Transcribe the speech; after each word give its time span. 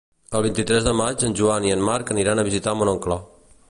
El 0.37 0.43
vint-i-tres 0.45 0.87
de 0.87 0.93
maig 1.01 1.27
en 1.29 1.37
Joan 1.41 1.69
i 1.69 1.77
en 1.77 1.87
Marc 1.91 2.13
aniran 2.17 2.41
a 2.47 2.51
visitar 2.53 2.79
mon 2.81 2.95
oncle. 2.99 3.25